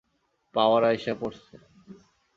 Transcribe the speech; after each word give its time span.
পাওয়ার 0.55 0.81
আইয়া 0.83 1.13
পড়ছে! 1.21 1.55